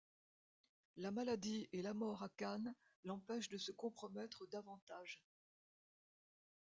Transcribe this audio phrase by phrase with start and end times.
[0.97, 5.21] La maladie et la mort à Cannes l'empêchent de se compromettre davantage.